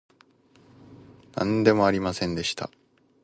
[1.35, 2.71] なんでもありませんでした